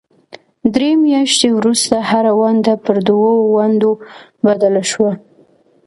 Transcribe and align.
درې 0.73 0.91
میاشتې 1.05 1.49
وروسته 1.57 1.95
هره 2.09 2.31
ونډه 2.39 2.73
پر 2.85 2.95
دوو 3.07 3.33
ونډو 3.55 3.91
بدله 4.45 4.83
شوه. 4.91 5.11